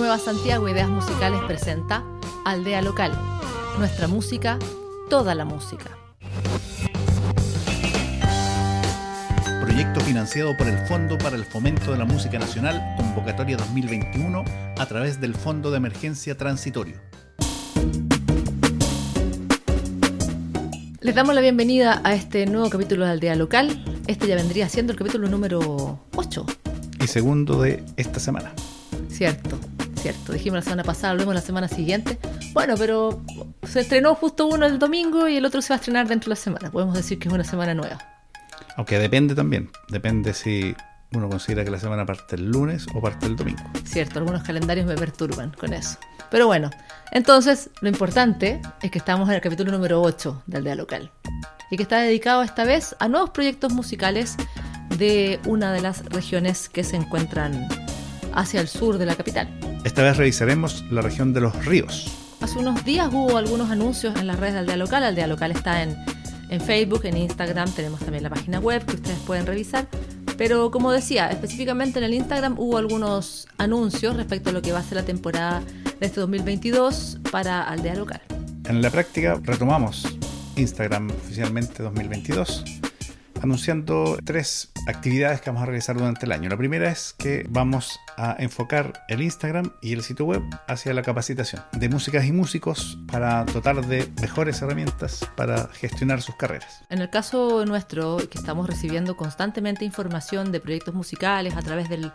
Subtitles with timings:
[0.00, 2.02] Nueva Santiago Ideas Musicales presenta
[2.46, 3.12] Aldea Local.
[3.78, 4.58] Nuestra música,
[5.10, 5.90] toda la música.
[9.60, 14.42] Proyecto financiado por el Fondo para el Fomento de la Música Nacional, convocatoria 2021,
[14.78, 16.96] a través del Fondo de Emergencia Transitorio.
[21.00, 23.84] Les damos la bienvenida a este nuevo capítulo de Aldea Local.
[24.06, 26.46] Este ya vendría siendo el capítulo número 8.
[27.04, 28.54] Y segundo de esta semana.
[29.10, 29.58] Cierto,
[30.00, 30.32] cierto.
[30.32, 32.18] Dijimos la semana pasada, lo vemos la semana siguiente.
[32.52, 33.22] Bueno, pero
[33.62, 36.30] se estrenó justo uno el domingo y el otro se va a estrenar dentro de
[36.30, 36.70] la semana.
[36.70, 37.98] Podemos decir que es una semana nueva.
[38.76, 39.70] Aunque depende también.
[39.88, 40.74] Depende si
[41.12, 43.62] uno considera que la semana parte el lunes o parte el domingo.
[43.84, 45.98] Cierto, algunos calendarios me perturban con eso.
[46.30, 46.70] Pero bueno,
[47.10, 51.10] entonces lo importante es que estamos en el capítulo número 8 de Aldea Local
[51.70, 54.36] y que está dedicado esta vez a nuevos proyectos musicales
[54.96, 57.68] de una de las regiones que se encuentran
[58.34, 59.48] hacia el sur de la capital.
[59.84, 62.10] Esta vez revisaremos la región de los ríos.
[62.40, 65.04] Hace unos días hubo algunos anuncios en las redes de Aldea Local.
[65.04, 65.96] Aldea Local está en,
[66.48, 69.88] en Facebook, en Instagram, tenemos también la página web que ustedes pueden revisar.
[70.38, 74.78] Pero como decía, específicamente en el Instagram hubo algunos anuncios respecto a lo que va
[74.78, 75.62] a ser la temporada
[76.00, 78.22] de este 2022 para Aldea Local.
[78.66, 80.06] En la práctica retomamos
[80.56, 82.64] Instagram oficialmente 2022
[83.42, 86.48] anunciando tres actividades que vamos a realizar durante el año.
[86.48, 91.02] La primera es que vamos a enfocar el Instagram y el sitio web hacia la
[91.02, 96.82] capacitación de músicas y músicos para dotar de mejores herramientas para gestionar sus carreras.
[96.90, 102.12] En el caso nuestro, que estamos recibiendo constantemente información de proyectos musicales a través del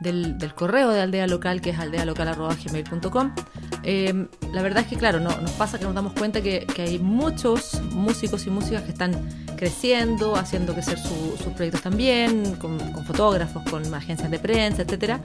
[0.00, 3.34] del, correo de aldea local, que es aldealocal.gmail.com.
[3.82, 6.98] Eh, la verdad es que, claro, no, nos pasa que nos damos cuenta que, hay
[6.98, 9.12] muchos músicos y músicas que están
[9.56, 15.20] creciendo, haciendo crecer sus proyectos también, con, fotógrafos, con agencias de prensa, etcétera.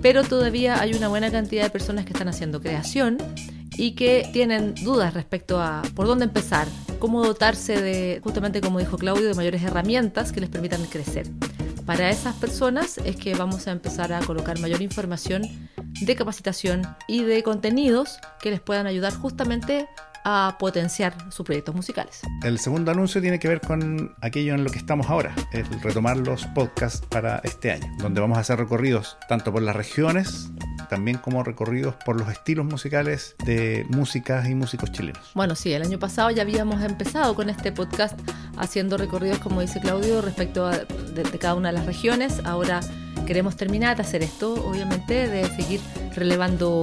[0.00, 3.18] Pero todavía hay una buena cantidad de personas que están haciendo creación
[3.76, 6.68] y que tienen dudas respecto a por dónde empezar,
[6.98, 11.26] cómo dotarse de, justamente como dijo Claudio, de mayores herramientas que les permitan crecer.
[11.86, 15.42] Para esas personas es que vamos a empezar a colocar mayor información
[16.00, 19.88] de capacitación y de contenidos que les puedan ayudar justamente
[20.24, 22.20] a potenciar sus proyectos musicales.
[22.42, 26.16] El segundo anuncio tiene que ver con aquello en lo que estamos ahora, el retomar
[26.16, 30.50] los podcasts para este año, donde vamos a hacer recorridos tanto por las regiones,
[30.88, 35.30] también como recorridos por los estilos musicales de músicas y músicos chilenos.
[35.34, 38.18] Bueno, sí, el año pasado ya habíamos empezado con este podcast
[38.56, 42.40] haciendo recorridos, como dice Claudio, respecto a de, de cada una de las regiones.
[42.44, 42.80] Ahora
[43.26, 45.80] queremos terminar de hacer esto, obviamente, de seguir
[46.14, 46.82] relevando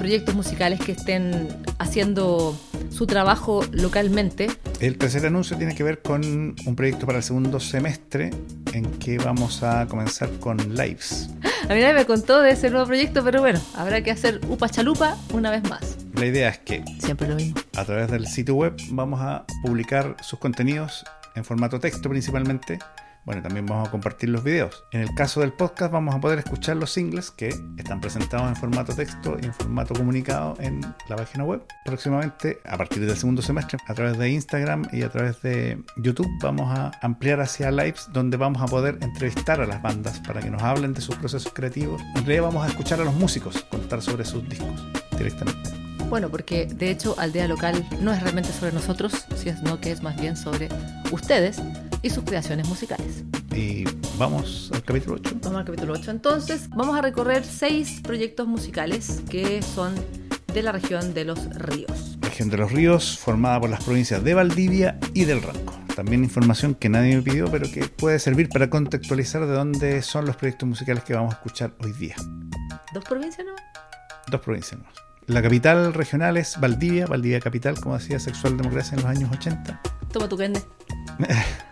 [0.00, 1.46] proyectos musicales que estén
[1.78, 4.48] haciendo su trabajo localmente.
[4.80, 8.30] El tercer anuncio tiene que ver con un proyecto para el segundo semestre
[8.72, 11.28] en que vamos a comenzar con lives.
[11.68, 14.70] A mí nadie me contó de ese nuevo proyecto, pero bueno, habrá que hacer upa
[14.70, 15.98] chalupa una vez más.
[16.14, 17.60] La idea es que siempre lo mismo.
[17.76, 21.04] A través del sitio web vamos a publicar sus contenidos
[21.36, 22.78] en formato texto principalmente
[23.24, 24.84] bueno, también vamos a compartir los videos.
[24.92, 28.56] En el caso del podcast vamos a poder escuchar los singles que están presentados en
[28.56, 31.62] formato texto y en formato comunicado en la página web.
[31.84, 36.28] Próximamente, a partir del segundo semestre, a través de Instagram y a través de YouTube,
[36.42, 40.50] vamos a ampliar hacia lives donde vamos a poder entrevistar a las bandas para que
[40.50, 42.00] nos hablen de sus procesos creativos.
[42.16, 45.70] En realidad vamos a escuchar a los músicos contar sobre sus discos directamente.
[46.08, 50.20] Bueno, porque de hecho Aldea Local no es realmente sobre nosotros, sino que es más
[50.20, 50.68] bien sobre
[51.12, 51.62] ustedes
[52.02, 53.24] y sus creaciones musicales.
[53.54, 53.84] Y
[54.18, 55.36] vamos al capítulo 8.
[55.42, 56.10] Vamos al capítulo 8.
[56.10, 59.94] Entonces, vamos a recorrer seis proyectos musicales que son
[60.52, 62.18] de la región de los ríos.
[62.20, 65.74] Región de los ríos, formada por las provincias de Valdivia y del Ranco.
[65.94, 70.26] También información que nadie me pidió, pero que puede servir para contextualizar de dónde son
[70.26, 72.16] los proyectos musicales que vamos a escuchar hoy día.
[72.94, 73.54] ¿Dos provincias no?
[74.30, 74.86] Dos provincias no.
[75.26, 79.80] La capital regional es Valdivia, Valdivia capital, como decía Sexual Democracia en los años 80.
[80.12, 80.62] Toma tu kende.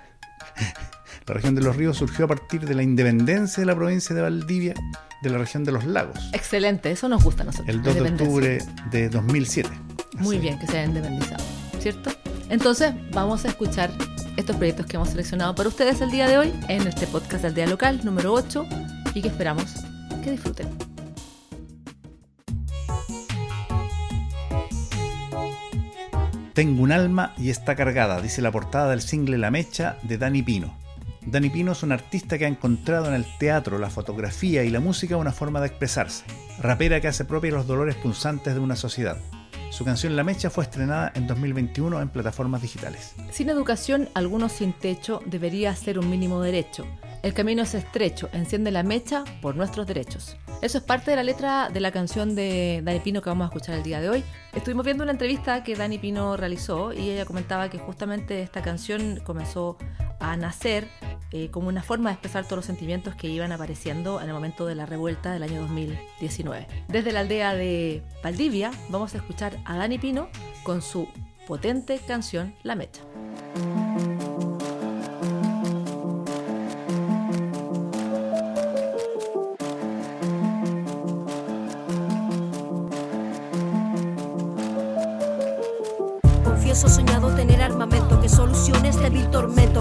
[1.26, 4.22] la región de los ríos surgió a partir de la independencia de la provincia de
[4.22, 4.74] Valdivia
[5.22, 6.18] de la región de los lagos.
[6.33, 7.68] Excelente, eso nos gusta a nosotros.
[7.68, 8.59] El 2 de octubre
[8.91, 9.68] de 2007.
[10.18, 11.44] Muy bien, que se haya independizado,
[11.80, 12.10] ¿cierto?
[12.48, 13.91] Entonces, vamos a escuchar
[14.36, 17.54] estos proyectos que hemos seleccionado para ustedes el día de hoy en este podcast del
[17.54, 18.66] Día Local número 8
[19.15, 19.74] y que esperamos
[20.22, 20.87] que disfruten.
[26.59, 30.43] Tengo un alma y está cargada, dice la portada del single La Mecha de Dani
[30.43, 30.77] Pino.
[31.25, 34.81] Dani Pino es un artista que ha encontrado en el teatro, la fotografía y la
[34.81, 36.25] música una forma de expresarse.
[36.60, 39.19] Rapera que hace propia los dolores punzantes de una sociedad.
[39.71, 43.15] Su canción La Mecha fue estrenada en 2021 en plataformas digitales.
[43.31, 46.84] Sin educación, algunos sin techo debería ser un mínimo derecho.
[47.22, 50.37] El camino es estrecho, enciende la mecha por nuestros derechos.
[50.60, 53.49] Eso es parte de la letra de la canción de Dani Pino que vamos a
[53.49, 54.25] escuchar el día de hoy.
[54.53, 59.21] Estuvimos viendo una entrevista que Dani Pino realizó y ella comentaba que justamente esta canción
[59.25, 59.78] comenzó
[60.19, 60.89] a nacer
[61.31, 64.66] eh, como una forma de expresar todos los sentimientos que iban apareciendo en el momento
[64.66, 66.66] de la revuelta del año 2019.
[66.89, 70.28] Desde la aldea de Valdivia vamos a escuchar a Dani Pino
[70.65, 71.07] con su
[71.47, 73.03] potente canción La Mecha.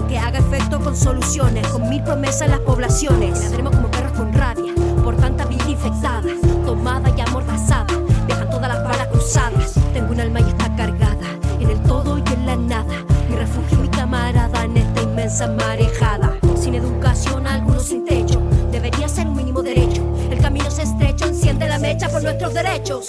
[0.08, 3.40] Que haga efecto con soluciones, con mil promesas en las poblaciones.
[3.42, 6.30] Ladraremos como perros con rabia, por tanta vida infectada,
[6.66, 7.88] tomada y amordazada.
[8.26, 9.74] Viajan todas las balas cruzadas.
[9.94, 11.28] Tengo un alma y está cargada,
[11.60, 13.04] en el todo y en la nada.
[13.30, 16.38] Mi refugio, mi camarada en esta inmensa marejada.
[16.56, 18.42] Sin educación, algunos sin techo,
[18.72, 20.04] debería ser un mínimo derecho.
[20.32, 23.08] El camino es estrecho, enciende la mecha por nuestros derechos.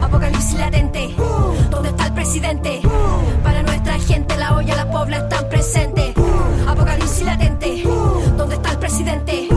[0.00, 1.14] Apocalipsis latente,
[1.70, 2.80] ¿dónde está el presidente?
[4.38, 6.14] La olla, la pobla están presentes.
[6.66, 7.82] Apocalipsis latente,
[8.36, 9.48] ¿dónde está el presidente?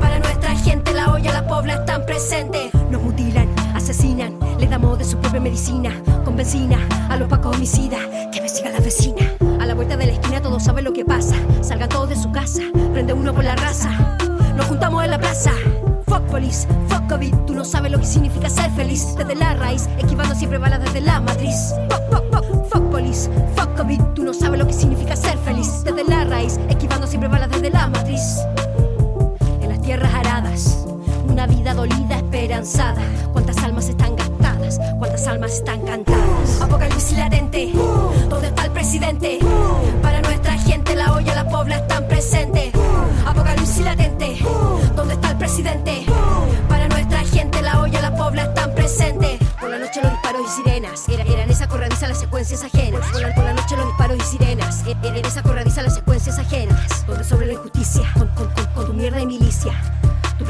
[0.00, 2.72] Para nuestra gente la olla, la pobla están presentes.
[2.90, 5.90] Nos mutilan, asesinan, le damos de su propia medicina,
[6.24, 6.78] con benzina,
[7.10, 8.00] a los pacos homicidas,
[8.32, 9.30] que me siga la vecina.
[9.60, 12.32] A la vuelta de la esquina todos saben lo que pasa, salgan todos de su
[12.32, 12.62] casa,
[12.92, 13.90] prende uno por la raza.
[14.56, 15.52] Nos juntamos en la plaza.
[16.06, 19.88] Fuck police, fuck COVID, tú no sabes lo que significa ser feliz desde la raíz,
[19.98, 21.74] esquivando siempre balas desde la matriz.
[21.90, 23.30] Fuck, fuck, fuck, fuck police,
[24.38, 28.38] sabes lo que significa ser feliz desde la raíz, esquivando siempre balas desde la matriz.
[29.60, 30.86] En las tierras aradas,
[31.28, 33.02] una vida dolida, esperanzada.
[33.32, 34.78] ¿Cuántas almas están gastadas?
[34.98, 36.60] ¿Cuántas almas están cantadas?
[36.60, 37.72] Apocalipsis latente,
[38.28, 39.38] ¿dónde está el presidente?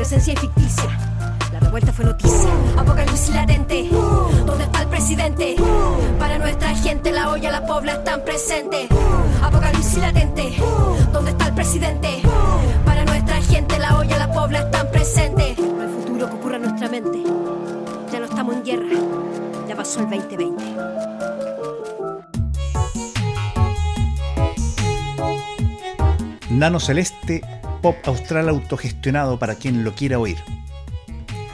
[0.09, 0.89] Ficticia.
[1.53, 2.49] La revuelta fue noticia.
[2.79, 3.89] Apocalipsis latente.
[4.47, 5.57] ¿Dónde está el presidente?
[6.19, 8.89] Para nuestra gente la olla, la pobla están presentes.
[9.43, 10.57] Apocalipsis latente.
[11.13, 12.23] ¿Dónde está el presidente?
[12.87, 15.59] Para nuestra gente la olla, la pobla están presentes.
[15.59, 17.23] No hay futuro que ocurra en nuestra mente.
[18.11, 19.01] Ya no estamos en guerra.
[19.69, 20.65] Ya pasó el 2020.
[26.49, 27.43] Nano Celeste,
[27.81, 30.39] pop austral autogestionado para quien lo quiera oír.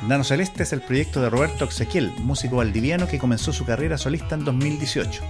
[0.07, 4.35] Nano Celeste es el proyecto de Roberto Exequiel, músico valdiviano que comenzó su carrera solista
[4.35, 5.23] en 2018.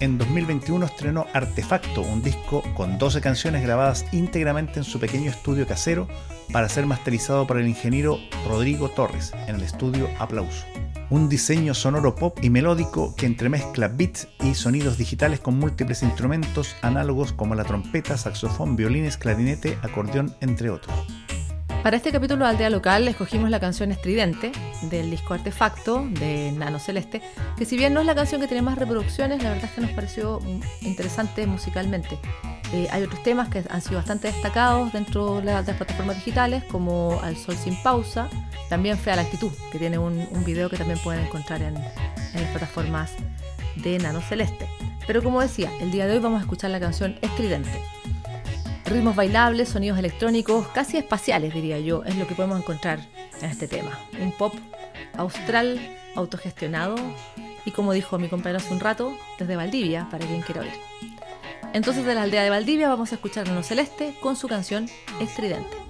[0.00, 5.68] En 2021 estrenó Artefacto, un disco con 12 canciones grabadas íntegramente en su pequeño estudio
[5.68, 6.08] casero
[6.52, 8.18] para ser masterizado por el ingeniero
[8.48, 10.71] Rodrigo Torres en el estudio Aplauso.
[11.12, 16.74] Un diseño sonoro pop y melódico que entremezcla beats y sonidos digitales con múltiples instrumentos
[16.80, 20.96] análogos como la trompeta, saxofón, violines, clarinete, acordeón, entre otros.
[21.82, 24.52] Para este capítulo de Aldea Local escogimos la canción Estridente
[24.88, 27.20] del disco Artefacto de Nano Celeste,
[27.58, 29.82] que si bien no es la canción que tiene más reproducciones, la verdad es que
[29.82, 30.40] nos pareció
[30.80, 32.18] interesante musicalmente.
[32.72, 36.16] Eh, hay otros temas que han sido bastante destacados dentro de, la- de las plataformas
[36.16, 38.28] digitales, como Al Sol Sin Pausa,
[38.70, 42.50] también Fea la Actitud, que tiene un, video que también pueden encontrar en, en las
[42.50, 43.10] plataformas
[43.76, 44.66] de Nano Celeste.
[45.06, 47.70] Pero como decía, el día de hoy vamos a escuchar la canción Estridente.
[48.86, 53.00] Ritmos bailables, sonidos electrónicos, casi espaciales diría yo, es lo que podemos encontrar
[53.40, 53.98] en este tema.
[54.20, 54.54] Un pop
[55.16, 55.78] austral,
[56.14, 56.94] autogestionado
[57.64, 60.72] y como dijo mi compañero hace un rato, desde Valdivia, para quien quiera oír.
[61.72, 64.88] Entonces de la aldea de Valdivia vamos a escuchar a Celeste con su canción
[65.20, 65.81] Estridente.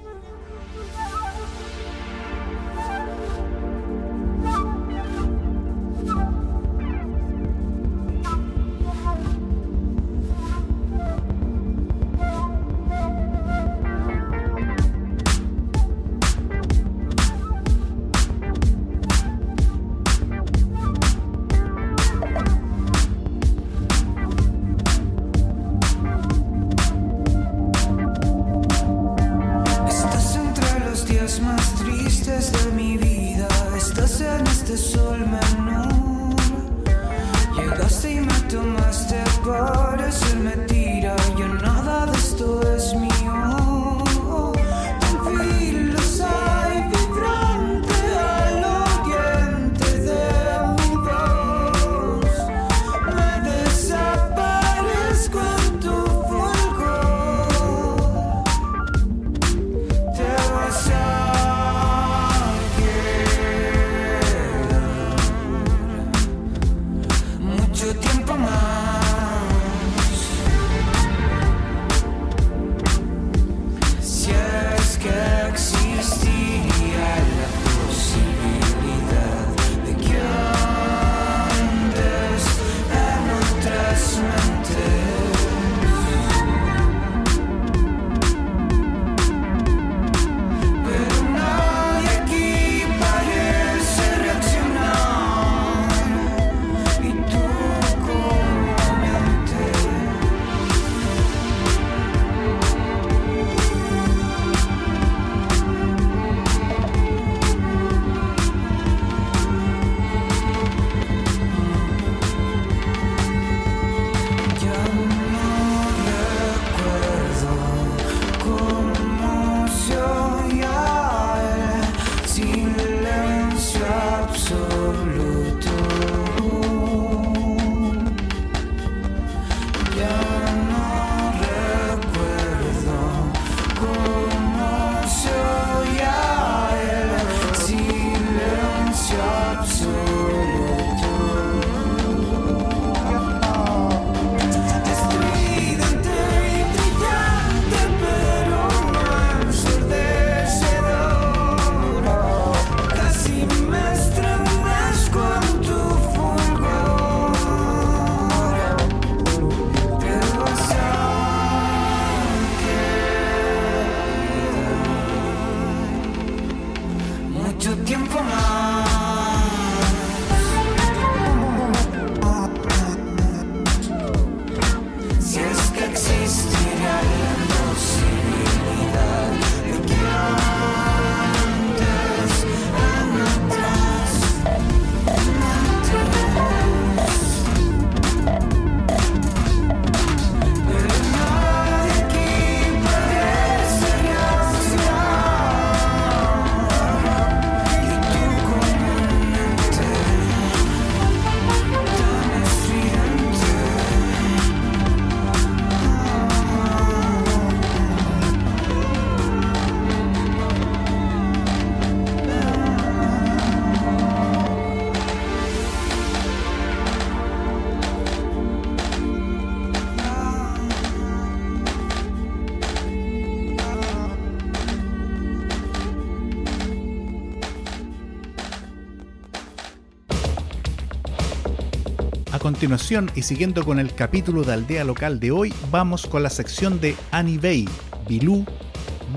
[232.62, 236.80] Continuación y siguiendo con el capítulo de Aldea Local de hoy, vamos con la sección
[236.80, 237.68] de Annie Bay,
[238.08, 238.44] Bilú,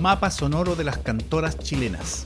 [0.01, 2.25] mapa sonoro de las cantoras chilenas.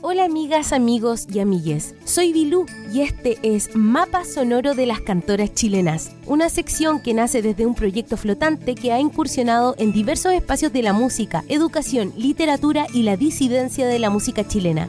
[0.00, 1.94] Hola amigas, amigos y amigues.
[2.04, 7.40] Soy Bilú y este es Mapa Sonoro de las Cantoras Chilenas, una sección que nace
[7.40, 12.88] desde un proyecto flotante que ha incursionado en diversos espacios de la música, educación, literatura
[12.92, 14.88] y la disidencia de la música chilena.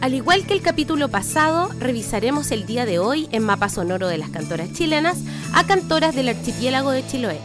[0.00, 4.16] Al igual que el capítulo pasado, revisaremos el día de hoy en Mapa Sonoro de
[4.16, 5.18] las Cantoras Chilenas
[5.52, 7.38] a cantoras del archipiélago de Chiloé.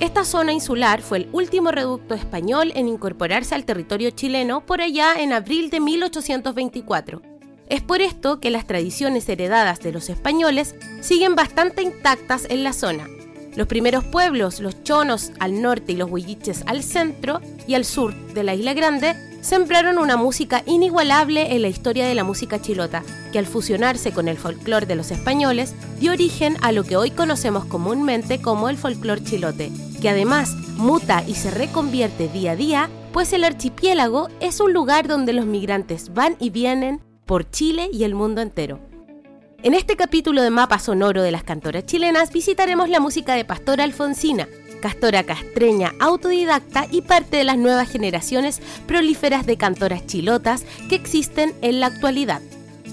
[0.00, 5.12] Esta zona insular fue el último reducto español en incorporarse al territorio chileno por allá
[5.18, 7.20] en abril de 1824.
[7.68, 12.72] Es por esto que las tradiciones heredadas de los españoles siguen bastante intactas en la
[12.72, 13.08] zona.
[13.56, 18.14] Los primeros pueblos, los chonos al norte y los huilliches al centro y al sur
[18.32, 23.02] de la Isla Grande, sembraron una música inigualable en la historia de la música chilota,
[23.32, 27.10] que al fusionarse con el folclore de los españoles dio origen a lo que hoy
[27.10, 29.70] conocemos comúnmente como el folclore chilote,
[30.00, 35.08] que además muta y se reconvierte día a día, pues el archipiélago es un lugar
[35.08, 38.80] donde los migrantes van y vienen por Chile y el mundo entero.
[39.62, 43.84] En este capítulo de Mapa Sonoro de las Cantoras Chilenas visitaremos la música de Pastora
[43.84, 44.48] Alfonsina,
[44.80, 51.54] castora castreña autodidacta y parte de las nuevas generaciones prolíferas de cantoras chilotas que existen
[51.62, 52.40] en la actualidad.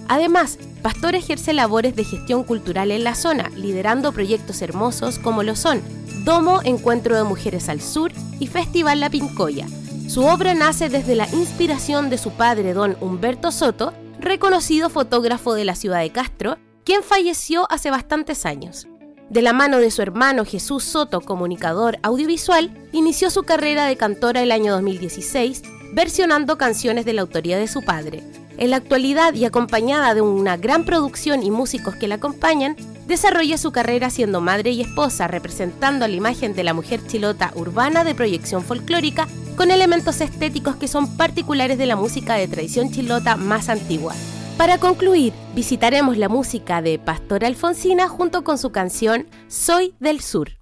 [0.08, 5.56] Además, Pastor ejerce labores de gestión cultural en la zona, liderando proyectos hermosos como lo
[5.56, 5.82] son
[6.24, 9.68] Domo Encuentro de Mujeres al Sur y Festival La Pincoya.
[10.08, 15.66] Su obra nace desde la inspiración de su padre, don Humberto Soto, reconocido fotógrafo de
[15.66, 18.88] la ciudad de Castro, quien falleció hace bastantes años.
[19.30, 24.42] De la mano de su hermano Jesús Soto, comunicador audiovisual, inició su carrera de cantora
[24.42, 28.24] el año 2016, versionando canciones de la autoría de su padre.
[28.58, 33.58] En la actualidad y acompañada de una gran producción y músicos que la acompañan, desarrolla
[33.58, 38.06] su carrera siendo madre y esposa, representando a la imagen de la mujer chilota urbana
[38.06, 43.36] de proyección folclórica con elementos estéticos que son particulares de la música de tradición chilota
[43.36, 44.14] más antigua.
[44.58, 50.57] Para concluir, visitaremos la música de Pastor Alfonsina junto con su canción Soy del Sur.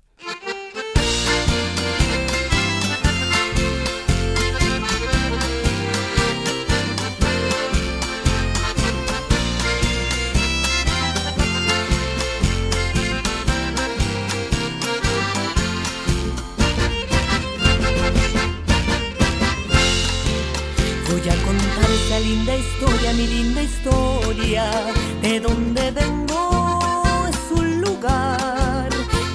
[25.35, 28.87] De donde vengo es un lugar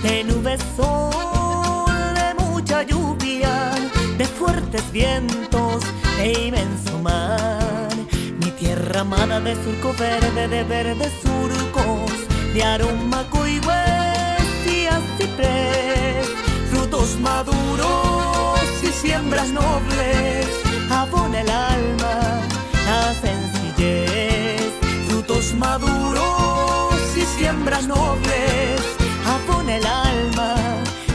[0.02, 3.70] de nubes sol, de mucha lluvia,
[4.16, 5.82] de fuertes vientos,
[6.18, 7.90] e inmenso mar.
[8.42, 12.12] Mi tierra amada de surco verde, de verdes surcos,
[12.54, 13.60] de aroma y
[14.70, 14.88] y
[15.18, 16.26] ciprés,
[16.70, 20.46] frutos maduros y siembras nobles,
[20.90, 22.40] abona el alma
[22.86, 23.59] la sencillez,
[25.54, 28.80] maduros y siembras nobles,
[29.26, 30.54] abona el alma,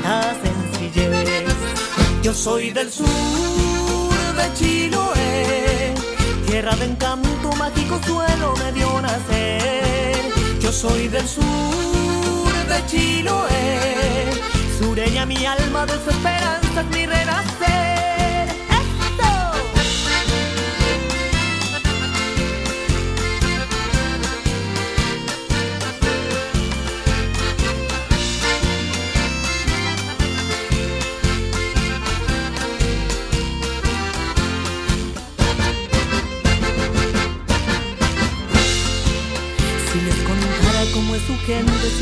[0.04, 1.46] la sencillez.
[2.22, 5.94] Yo soy del sur de Chiloé,
[6.48, 10.22] tierra de encanto mágico suelo me dio nacer.
[10.60, 14.32] Yo soy del sur de Chiloé,
[14.80, 17.95] sureña mi alma de su esperanza es mi renacer.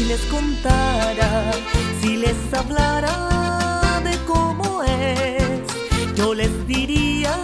[0.08, 1.52] Les contara,
[2.02, 5.62] si les hablara de cómo es,
[6.16, 7.36] yo les diría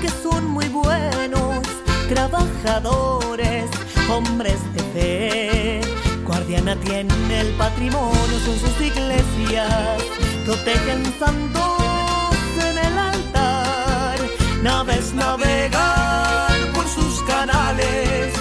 [0.00, 1.60] que son muy buenos,
[2.08, 3.70] trabajadores,
[4.10, 5.80] hombres de fe.
[6.24, 10.02] Guardiana tienen el patrimonio, son sus iglesias,
[10.44, 12.36] protegen santos
[12.70, 14.18] en el altar,
[14.62, 18.32] naves navegan por sus canales,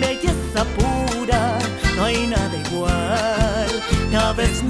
[0.00, 1.58] belleza pura
[2.00, 2.59] no hay igual.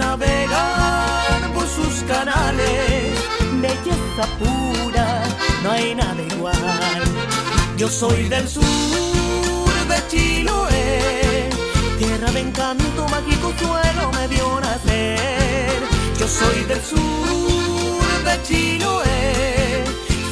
[0.00, 3.18] Naves navegan por sus canales,
[3.60, 5.22] belleza pura,
[5.62, 7.02] no hay nada igual.
[7.76, 8.62] Yo soy del sur
[9.88, 11.50] de Chiloé,
[11.98, 15.80] tierra de encanto mágico suelo me vio nacer.
[16.18, 19.84] Yo soy del sur de Chiloé,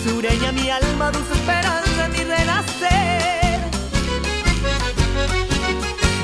[0.04, 3.60] sureña mi alma, dulce esperanza, mi renacer.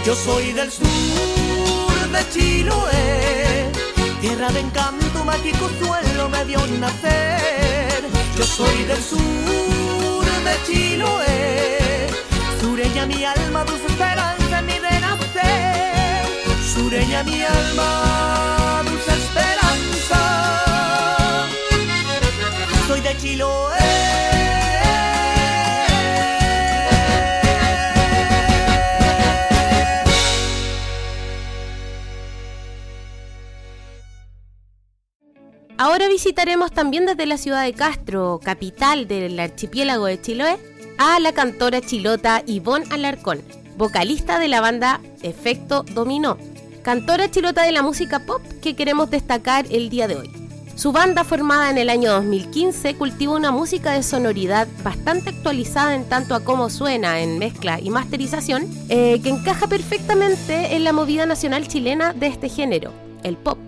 [0.07, 1.34] Yo soy del sur
[2.33, 3.71] Chiloé,
[4.21, 8.05] tierra de encanto, mágico suelo me dio nacer.
[8.37, 12.09] Yo soy del sur de Chiloé,
[12.61, 16.25] sureña mi alma, dulce esperanza mi renacer.
[16.75, 20.21] Sureña mi alma, dulce esperanza.
[22.89, 24.84] Soy de Chiloé.
[36.15, 40.59] Visitaremos también desde la ciudad de Castro, capital del archipiélago de Chiloé,
[40.97, 43.43] a la cantora chilota Ivonne Alarcón,
[43.77, 46.39] vocalista de la banda Efecto Dominó,
[46.85, 50.31] cantora chilota de la música pop que queremos destacar el día de hoy.
[50.77, 56.09] Su banda, formada en el año 2015, cultiva una música de sonoridad bastante actualizada en
[56.09, 61.27] tanto a cómo suena en mezcla y masterización, eh, que encaja perfectamente en la movida
[61.27, 62.93] nacional chilena de este género,
[63.25, 63.59] el pop.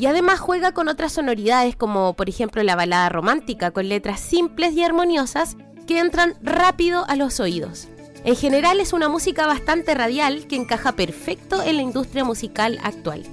[0.00, 4.72] Y además juega con otras sonoridades como por ejemplo la balada romántica con letras simples
[4.72, 7.86] y armoniosas que entran rápido a los oídos.
[8.24, 13.24] En general es una música bastante radial que encaja perfecto en la industria musical actual.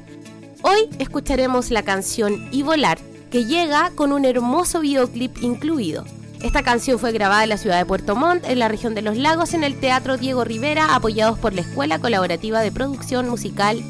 [0.62, 3.00] Hoy escucharemos la canción Y Volar,
[3.32, 6.04] que llega con un hermoso videoclip incluido.
[6.44, 9.16] Esta canción fue grabada en la ciudad de Puerto Montt, en la región de los
[9.16, 13.82] lagos, en el Teatro Diego Rivera, apoyados por la Escuela Colaborativa de Producción Musical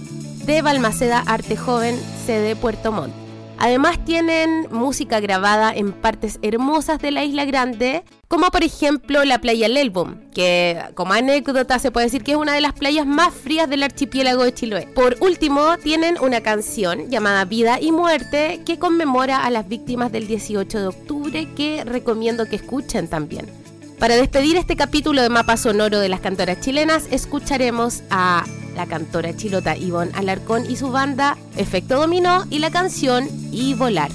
[0.48, 3.14] de Balmaceda Arte Joven, sede Puerto Montt.
[3.60, 9.42] Además tienen música grabada en partes hermosas de la Isla Grande, como por ejemplo la
[9.42, 13.34] playa Lelbom, que como anécdota se puede decir que es una de las playas más
[13.34, 14.88] frías del archipiélago de Chiloé.
[14.88, 20.28] Por último, tienen una canción llamada Vida y Muerte que conmemora a las víctimas del
[20.28, 23.67] 18 de octubre que recomiendo que escuchen también.
[24.00, 29.36] Para despedir este capítulo de Mapa Sonoro de las cantoras chilenas, escucharemos a la cantora
[29.36, 34.12] chilota Ivonne Alarcón y su banda Efecto Dominó y la canción Y Volar.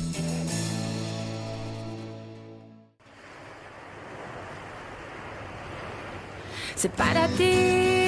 [6.76, 8.01] Sepárate,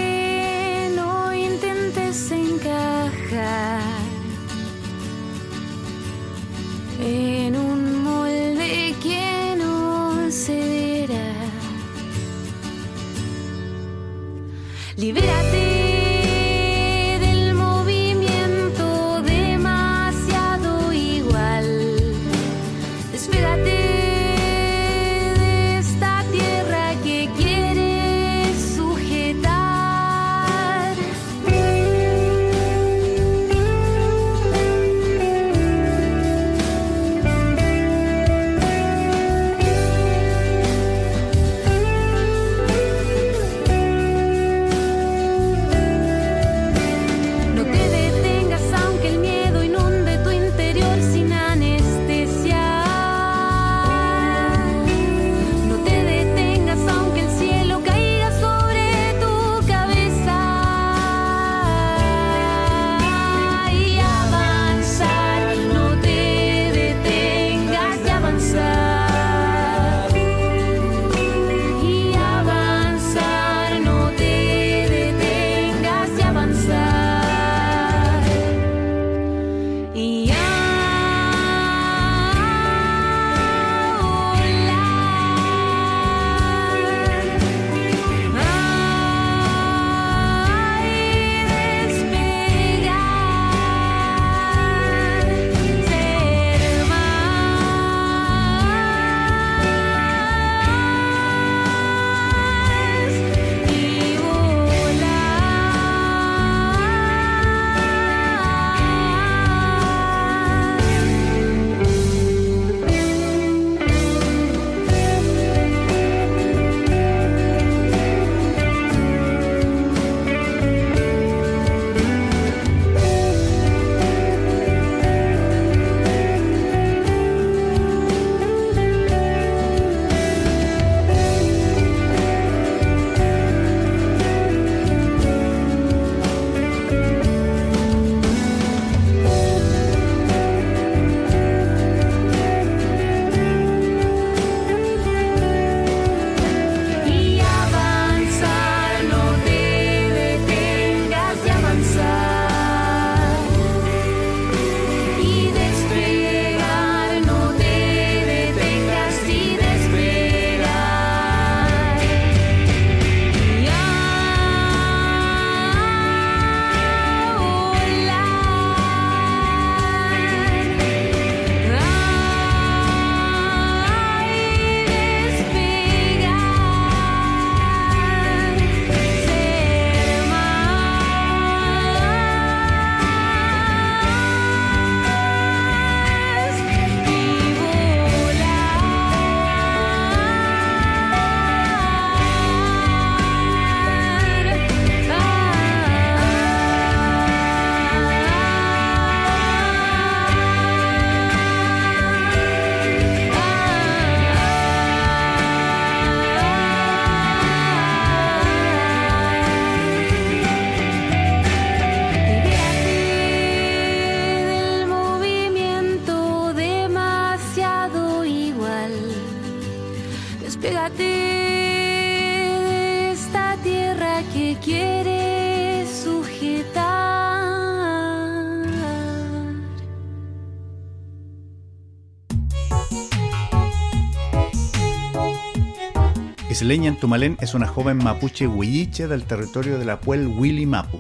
[236.64, 240.98] Isleña Tumalén es una joven mapuche huilliche del territorio de la Puel Willy Mapu.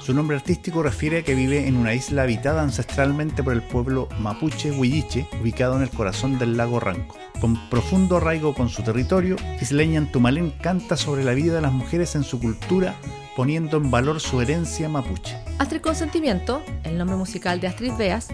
[0.00, 4.08] Su nombre artístico refiere a que vive en una isla habitada ancestralmente por el pueblo
[4.18, 7.18] mapuche huilliche, ubicado en el corazón del lago Ranco.
[7.38, 12.14] Con profundo arraigo con su territorio, Isleña Tumalén canta sobre la vida de las mujeres
[12.14, 12.94] en su cultura,
[13.36, 15.36] poniendo en valor su herencia mapuche.
[15.58, 18.28] Astrid Consentimiento, el nombre musical de Astrid Beas,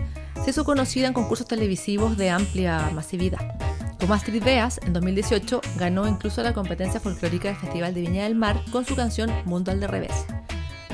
[0.45, 3.59] se hizo conocida en concursos televisivos de amplia masividad.
[4.01, 8.35] Como Astrid Beas, en 2018 ganó incluso la competencia folclórica del Festival de Viña del
[8.35, 10.25] Mar con su canción Mundo al de Revés.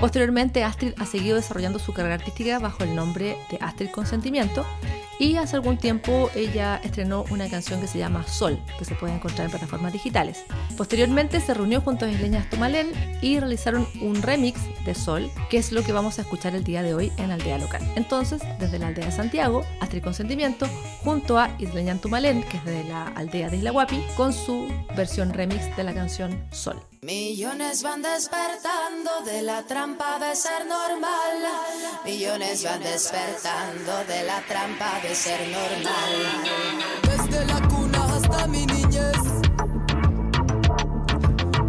[0.00, 4.66] Posteriormente, Astrid ha seguido desarrollando su carrera artística bajo el nombre de Astrid Consentimiento
[5.18, 9.14] y hace algún tiempo ella estrenó una canción que se llama Sol, que se puede
[9.14, 10.44] encontrar en plataformas digitales.
[10.76, 12.88] Posteriormente se reunió junto a Isleñas Tumalén
[13.22, 16.82] y realizaron un remix de Sol, que es lo que vamos a escuchar el día
[16.82, 17.82] de hoy en Aldea Local.
[17.96, 20.66] Entonces, desde la aldea de Santiago, Astrid Consentimiento,
[21.02, 25.32] junto a Isleñan Tumalén, que es de la aldea de Isla Guapi, con su versión
[25.32, 26.80] remix de la canción Sol.
[27.06, 31.36] Millones van despertando de la trampa de ser normal.
[32.04, 36.14] Millones van despertando de la trampa de ser normal.
[37.04, 39.22] Desde la cuna hasta mi niñez.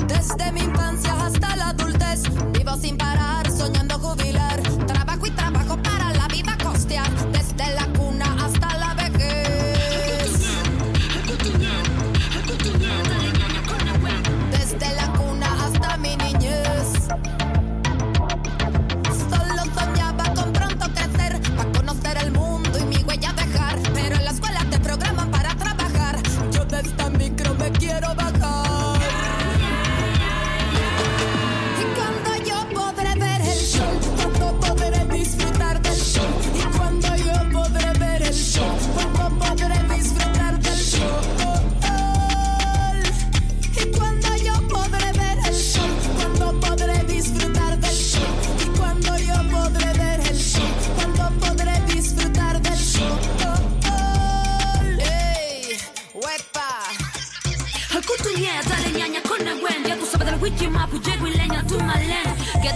[0.08, 2.24] Desde mi infancia hasta la adultez.
[2.54, 3.47] Vivo sin parar,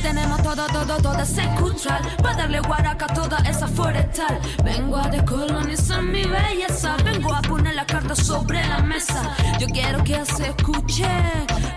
[0.02, 4.40] tenemos todo, todo, ese cultural Pa' darle guaraca a toda esa forestal.
[4.64, 6.96] Vengo a decolonizar mi belleza.
[7.04, 9.36] Vengo a poner la carta sobre la mesa.
[9.60, 11.08] Yo quiero que se escuche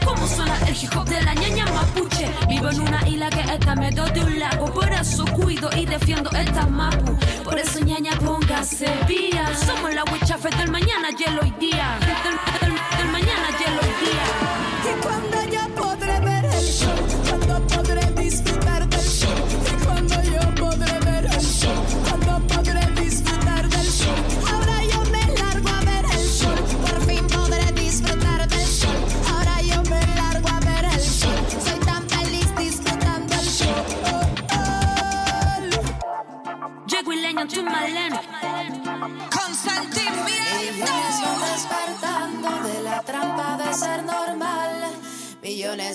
[0.04, 2.28] Cómo suena el hip hop de la ñaña mapuche.
[2.48, 4.66] Vivo en una isla que está medio de un lago.
[4.66, 7.16] Por eso cuido y defiendo esta mapu.
[7.44, 10.70] Por eso ñaña póngase vía Somos la huichafe del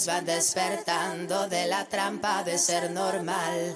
[0.07, 3.75] Van despertando de la trampa de ser normal.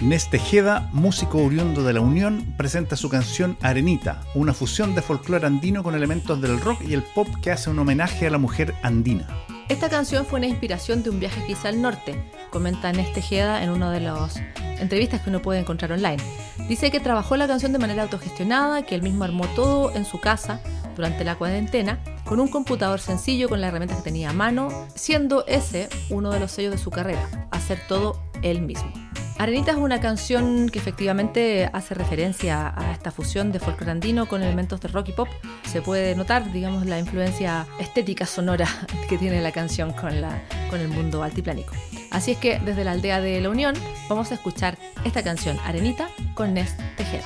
[0.00, 5.84] Nestejeda, músico oriundo de la Unión, presenta su canción Arenita, una fusión de folclore andino
[5.84, 9.28] con elementos del rock y el pop que hace un homenaje a la mujer andina.
[9.68, 13.70] Esta canción fue una inspiración de un viaje que hice al norte, comenta Nes en
[13.70, 14.40] una de las
[14.80, 16.22] entrevistas que uno puede encontrar online.
[16.68, 20.20] Dice que trabajó la canción de manera autogestionada, que él mismo armó todo en su
[20.20, 20.60] casa
[20.96, 25.46] durante la cuarentena, con un computador sencillo con las herramientas que tenía a mano, siendo
[25.46, 29.09] ese uno de los sellos de su carrera, hacer todo él mismo.
[29.40, 34.42] Arenita es una canción que efectivamente hace referencia a esta fusión de folclore andino con
[34.42, 35.28] elementos de rock y pop.
[35.64, 38.68] Se puede notar, digamos, la influencia estética sonora
[39.08, 41.72] que tiene la canción con, el mundo altiplánico.
[42.10, 43.74] Así es que desde la aldea de La Unión
[44.10, 47.24] vamos a escuchar esta canción, Arenita, con Nest Tejeda.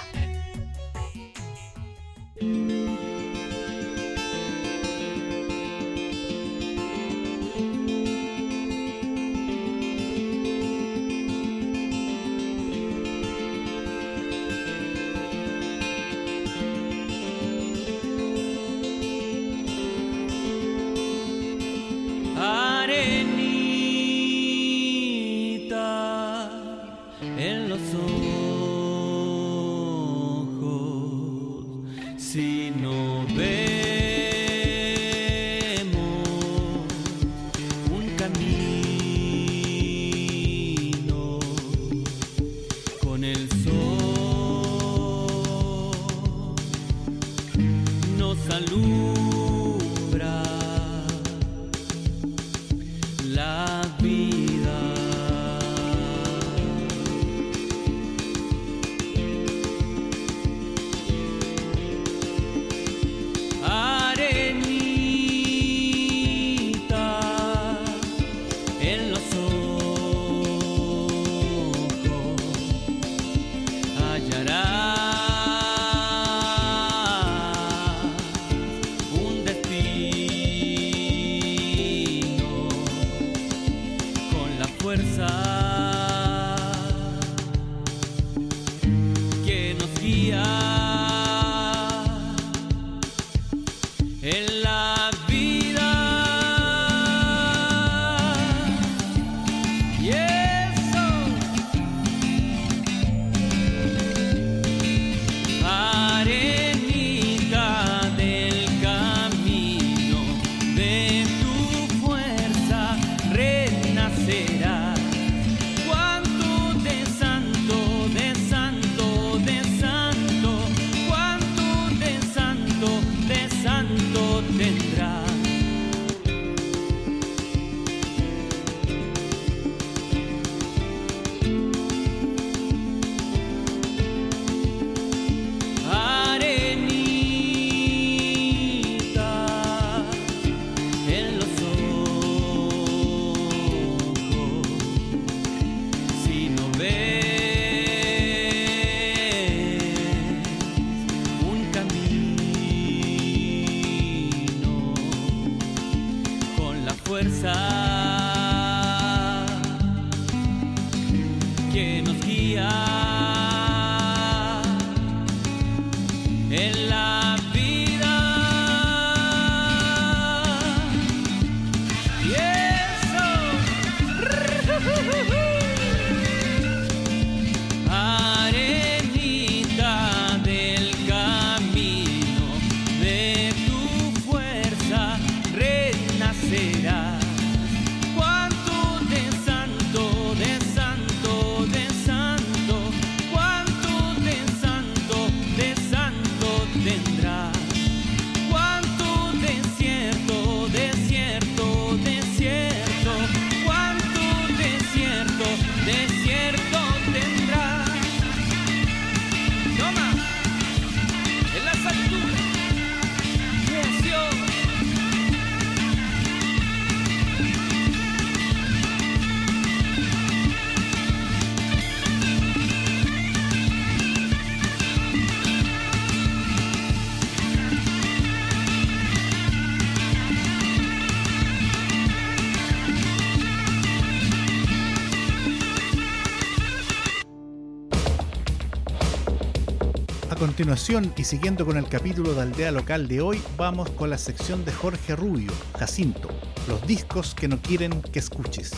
[240.57, 244.65] Continuación, y siguiendo con el capítulo de Aldea Local de hoy, vamos con la sección
[244.65, 246.29] de Jorge Rubio, Jacinto,
[246.69, 248.71] los discos que no quieren que escuches.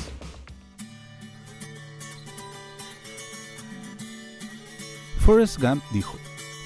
[5.18, 6.16] Forrest Gump dijo,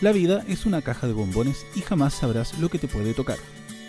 [0.00, 3.38] La vida es una caja de bombones y jamás sabrás lo que te puede tocar.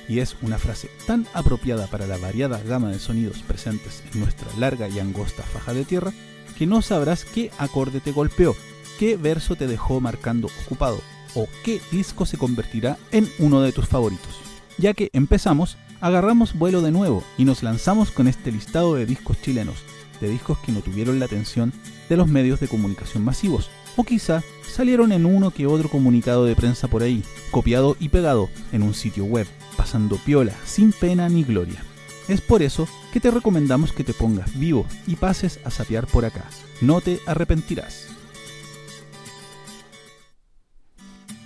[0.09, 4.47] Y es una frase tan apropiada para la variada gama de sonidos presentes en nuestra
[4.57, 6.13] larga y angosta faja de tierra
[6.57, 8.55] que no sabrás qué acorde te golpeó,
[9.01, 11.01] qué verso te dejó marcando ocupado
[11.33, 14.39] o qué disco se convertirá en uno de tus favoritos.
[14.77, 19.41] Ya que empezamos, agarramos vuelo de nuevo y nos lanzamos con este listado de discos
[19.41, 19.77] chilenos,
[20.19, 21.73] de discos que no tuvieron la atención
[22.09, 26.55] de los medios de comunicación masivos, o quizá salieron en uno que otro comunicado de
[26.55, 31.43] prensa por ahí, copiado y pegado en un sitio web, pasando piola, sin pena ni
[31.43, 31.83] gloria.
[32.27, 36.23] Es por eso que te recomendamos que te pongas vivo y pases a sapear por
[36.23, 36.45] acá.
[36.81, 38.20] No te arrepentirás.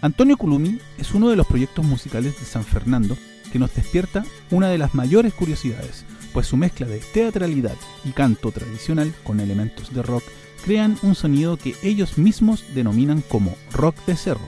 [0.06, 3.18] Antonio Culumi es uno de los proyectos musicales de San Fernando
[3.52, 8.52] que nos despierta una de las mayores curiosidades, pues su mezcla de teatralidad y canto
[8.52, 10.24] tradicional con elementos de rock
[10.63, 14.48] crean un sonido que ellos mismos denominan como rock de cerro.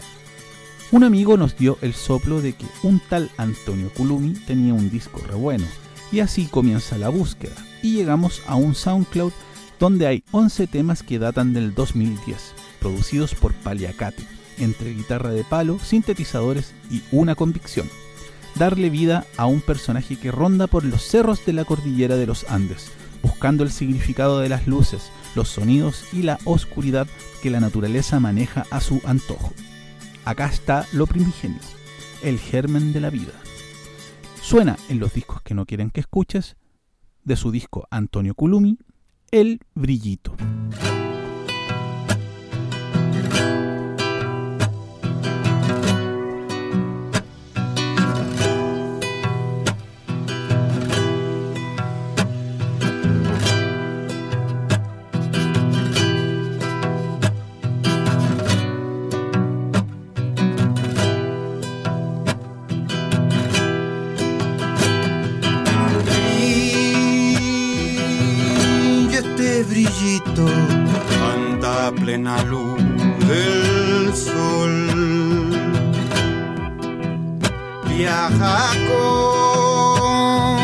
[0.91, 5.23] Un amigo nos dio el soplo de que un tal Antonio Culumi tenía un disco
[5.27, 5.65] re bueno,
[6.11, 9.33] y así comienza la búsqueda, y llegamos a un SoundCloud
[9.79, 15.79] donde hay 11 temas que datan del 2010, producidos por Paliacate, entre guitarra de palo,
[15.79, 17.89] sintetizadores y una convicción.
[18.55, 22.45] Darle vida a un personaje que ronda por los cerros de la cordillera de los
[22.49, 22.91] Andes,
[23.21, 27.07] buscando el significado de las luces, los sonidos y la oscuridad
[27.41, 29.53] que la naturaleza maneja a su antojo.
[30.25, 31.59] Acá está lo primigenio,
[32.23, 33.33] el germen de la vida.
[34.41, 36.57] Suena en los discos que no quieren que escuches,
[37.23, 38.77] de su disco Antonio Culumi,
[39.31, 40.35] El Brillito.
[70.37, 70.45] Brillito
[71.33, 72.77] anda a plena luz
[73.27, 74.75] del sol.
[77.87, 80.59] Viaja con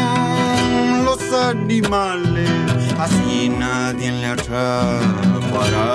[1.06, 2.52] los animales,
[3.00, 5.90] así nadie le atrapará.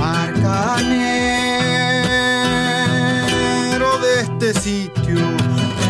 [0.00, 1.10] Arcanero
[3.98, 5.18] de este sitio,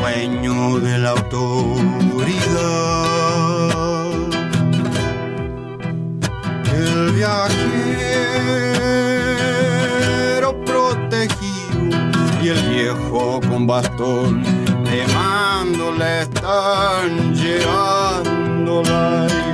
[0.00, 3.11] dueño de la autoridad.
[13.62, 14.42] Viejo con bastón
[14.84, 19.26] de mando le están llevándola.
[19.26, 19.51] Cristal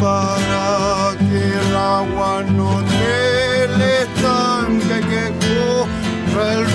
[0.00, 6.69] para que el agua no te le estanque que corra el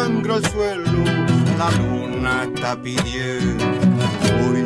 [0.00, 1.04] sangre al suelo,
[1.58, 3.64] la luna está pidiendo
[4.40, 4.62] hoy.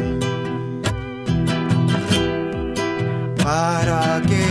[3.42, 4.44] Para que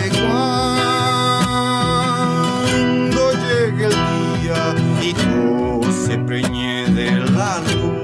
[2.99, 3.97] cuando llegue el
[4.41, 4.63] día
[5.01, 8.01] y todo se preñe de la luz,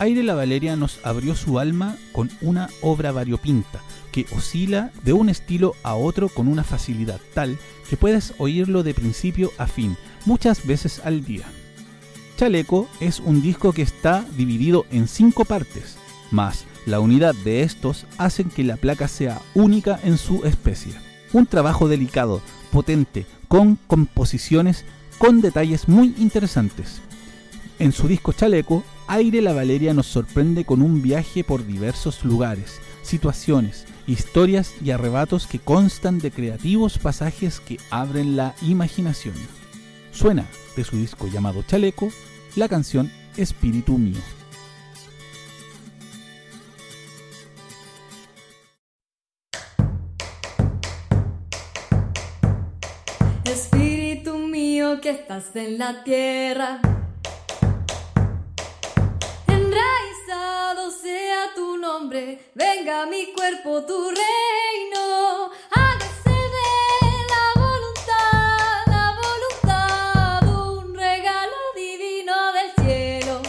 [0.02, 3.82] Aire la Valeria nos abrió su alma con una obra variopinta
[4.12, 8.96] que oscila de un estilo a otro con una facilidad tal que puedes oírlo de
[8.96, 9.96] principio a fin,
[10.26, 11.46] muchas veces al día.
[12.36, 16.00] Chaleco es un disco que está dividido en cinco partes,
[16.32, 20.94] más la unidad de estos hacen que la placa sea única en su especie.
[21.32, 22.42] Un trabajo delicado,
[22.72, 24.84] potente, con composiciones
[25.20, 27.02] con detalles muy interesantes.
[27.78, 28.84] En su disco Chaleco,
[29.14, 35.48] Aire la Valeria nos sorprende con un viaje por diversos lugares, situaciones, historias y arrebatos
[35.48, 39.36] que constan de creativos pasajes que abren la imaginación.
[40.14, 40.48] Suena
[40.78, 42.08] de su disco llamado Chaleco
[42.56, 44.22] la canción Espíritu Mío.
[53.44, 57.01] Espíritu mío que estás en la tierra.
[61.02, 65.50] Sea tu nombre, venga mi cuerpo tu reino.
[65.72, 66.70] Hágase de
[67.32, 70.44] la voluntad, la voluntad,
[70.78, 73.42] un regalo divino del cielo.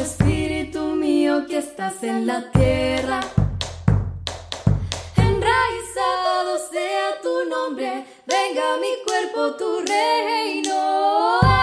[0.00, 3.20] Espíritu mío que estás en la tierra.
[5.16, 11.53] Enraizado sea tu nombre, venga mi cuerpo tu reino.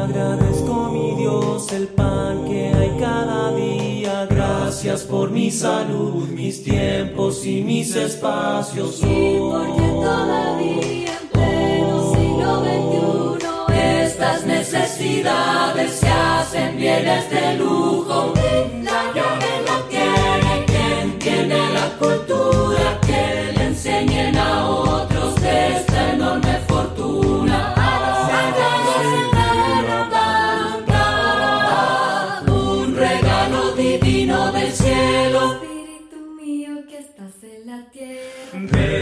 [0.00, 4.26] Agradezco, mi Dios, el pan que hay cada día.
[4.28, 9.00] Gracias por mi salud, mis tiempos y mis espacios.
[9.02, 18.32] Y porque todavía en pleno siglo XXI Estas necesidades se hacen bienes de lujo.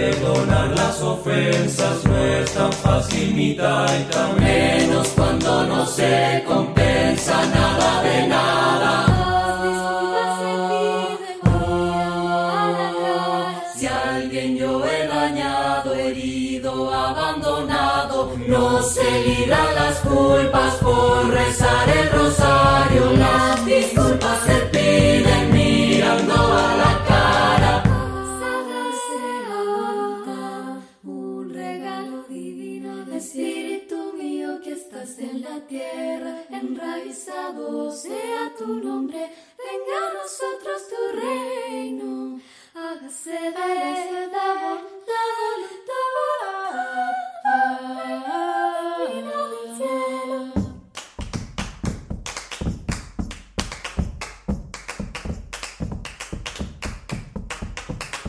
[0.09, 8.03] Perdonar las ofensas no es tan fácil ni tan menos cuando no se compensa nada
[8.03, 8.93] de nada.
[9.69, 13.73] Disculpas se piden a la gracia.
[13.77, 22.11] Si alguien yo he dañado, herido, abandonado, no se libra las culpas por rezar el
[22.13, 23.13] rosario.
[23.13, 24.78] Las disculpas se
[35.59, 42.41] la tierra, enraizado sea tu nombre, venga a nosotros tu reino,
[42.75, 44.49] hágase de la.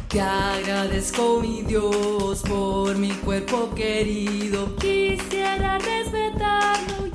[0.10, 4.76] Te agradezco, mi Dios, por mi cuerpo querido.
[4.76, 7.10] Quisiera respetarlo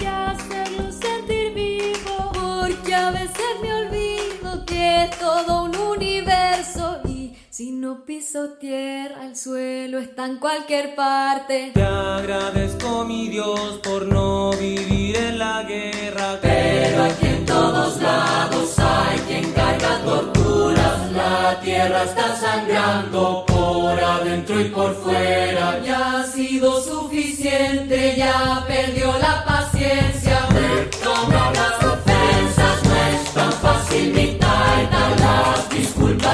[0.45, 8.05] hacerlo sentir vivo, porque a veces me olvido que todo un universo y si no
[8.05, 11.71] piso tierra, el suelo está en cualquier parte.
[11.75, 16.39] Te agradezco, mi Dios, por no vivir en la guerra.
[16.43, 21.13] Pero aquí en todos lados hay quien carga torturas.
[21.13, 25.81] La tierra está sangrando por adentro y por fuera.
[25.85, 30.34] Ya ha sido suficiente, ya perdió la paciencia.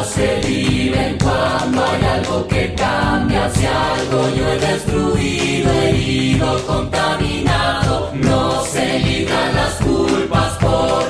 [0.05, 3.51] Se viven cuando hay algo que cambia.
[3.51, 11.10] Si algo yo he destruido, herido, contaminado, no se libran las culpas por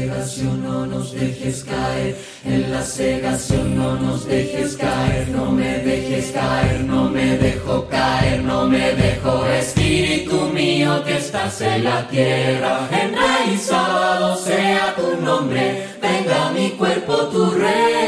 [0.00, 2.16] cegación, no nos dejes caer.
[2.44, 8.42] En la cegación, no nos dejes caer, no me dejes caer, no me dejo caer,
[8.42, 9.44] no me dejo.
[9.46, 17.50] Espíritu mío que estás en la tierra, enraizado sea tu nombre, venga mi cuerpo tu
[17.50, 17.99] reino.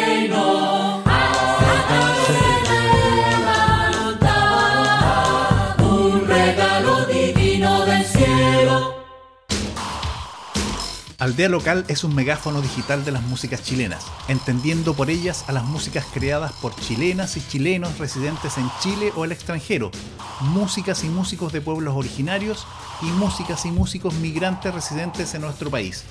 [11.22, 15.62] Aldea Local es un megáfono digital de las músicas chilenas, entendiendo por ellas a las
[15.62, 19.92] músicas creadas por chilenas y chilenos residentes en Chile o el extranjero,
[20.40, 22.66] músicas y músicos de pueblos originarios
[23.02, 26.02] y músicas y músicos migrantes residentes en nuestro país.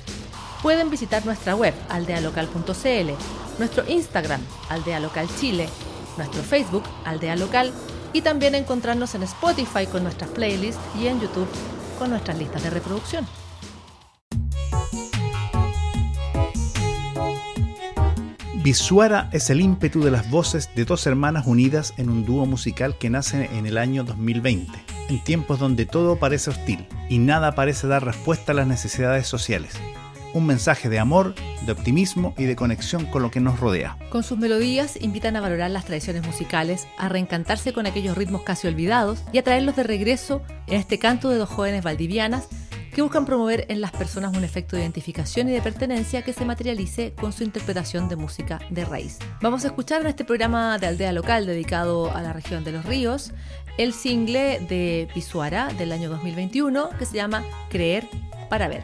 [0.61, 3.11] Pueden visitar nuestra web aldealocal.cl,
[3.59, 4.39] nuestro Instagram
[4.69, 5.67] Aldea Local Chile,
[6.15, 7.73] nuestro Facebook Aldea Local
[8.13, 11.49] y también encontrarnos en Spotify con nuestras playlists y en YouTube
[11.99, 13.40] con nuestras listas de reproducción.
[18.63, 22.95] Visuara es el ímpetu de las voces de dos hermanas unidas en un dúo musical
[22.95, 24.71] que nace en el año 2020,
[25.09, 29.73] en tiempos donde todo parece hostil y nada parece dar respuesta a las necesidades sociales.
[30.33, 31.35] un mensaje de amor,
[31.65, 33.97] de optimismo y de conexión con lo que nos rodea.
[34.11, 38.67] Con sus melodías invitan a valorar las tradiciones musicales, a reencantarse con aquellos ritmos casi
[38.67, 42.47] olvidados y a traerlos de regreso en este canto de dos jóvenes valdivianas
[42.93, 46.45] que buscan promover en las personas un efecto de identificación y de pertenencia que se
[46.45, 49.19] materialice con su interpretación de música de raíz.
[49.41, 52.85] Vamos a escuchar en este programa de aldea local dedicado a la región de los
[52.85, 53.31] ríos
[53.77, 58.07] el single de Pisuara del año 2021 que se llama Creer
[58.49, 58.83] para ver.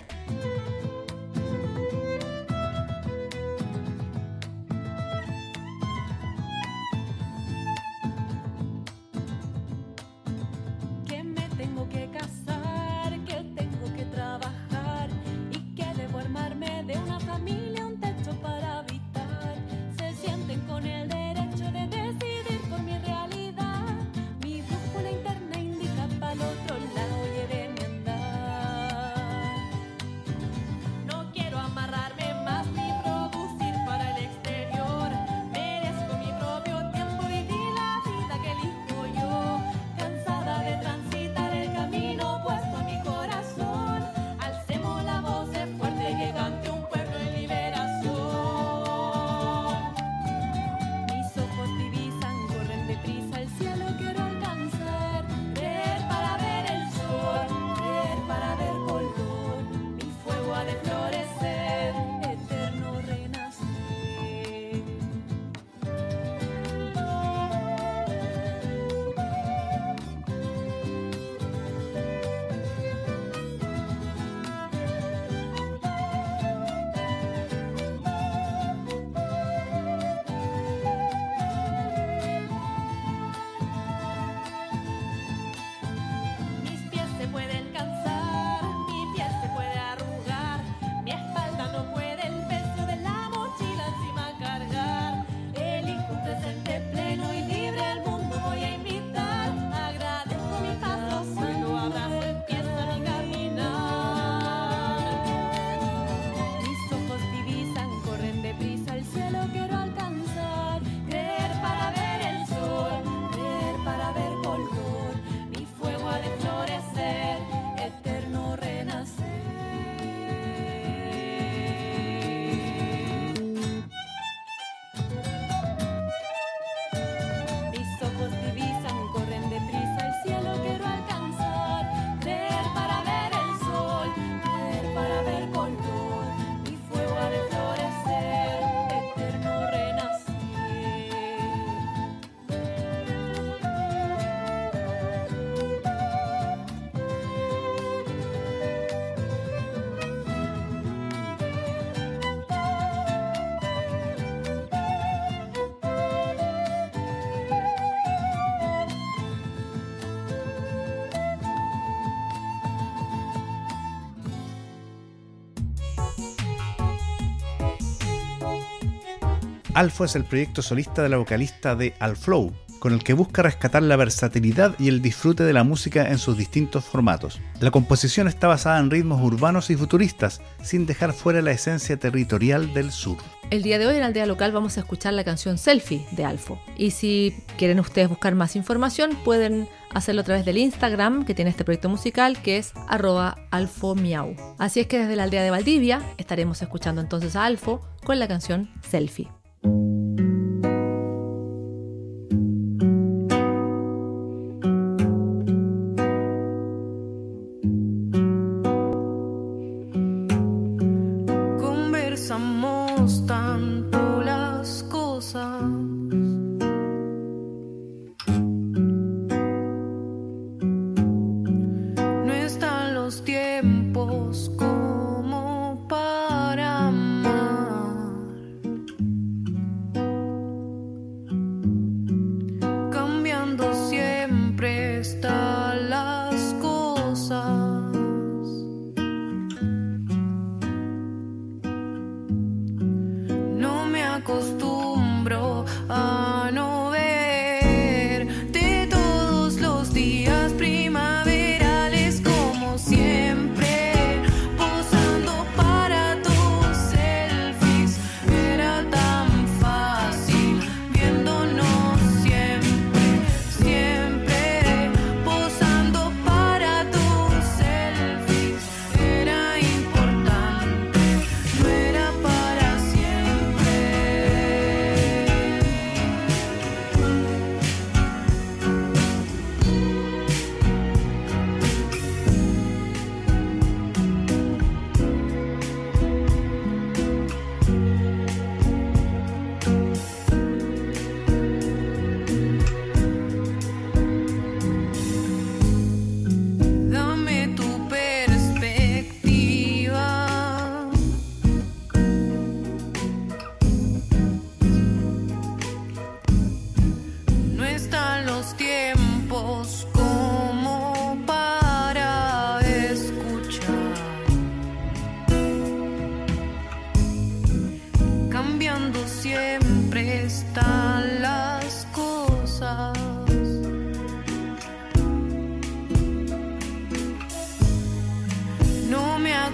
[169.78, 173.84] Alfo es el proyecto solista de la vocalista de Alflow, con el que busca rescatar
[173.84, 177.39] la versatilidad y el disfrute de la música en sus distintos formatos.
[177.59, 182.73] La composición está basada en ritmos urbanos y futuristas, sin dejar fuera la esencia territorial
[182.73, 183.17] del sur.
[183.51, 186.59] El día de hoy en Aldea Local vamos a escuchar la canción Selfie de Alfo.
[186.75, 191.51] Y si quieren ustedes buscar más información, pueden hacerlo a través del Instagram que tiene
[191.51, 194.36] este proyecto musical, que es arroba alfomiau.
[194.57, 198.28] Así es que desde la aldea de Valdivia estaremos escuchando entonces a Alfo con la
[198.28, 199.30] canción Selfie.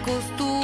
[0.03, 0.62] costume.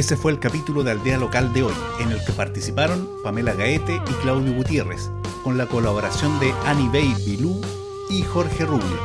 [0.00, 3.96] Ese fue el capítulo de Aldea Local de hoy, en el que participaron Pamela Gaete
[3.96, 5.10] y Claudio Gutiérrez,
[5.44, 7.60] con la colaboración de Annie Bay Bilú
[8.08, 8.98] y Jorge Rubio.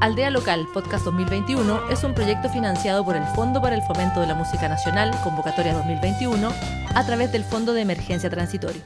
[0.00, 4.28] Aldea Local Podcast 2021 es un proyecto financiado por el Fondo para el Fomento de
[4.28, 6.52] la Música Nacional, convocatoria 2021,
[6.94, 8.80] a través del Fondo de Emergencia Transitorio.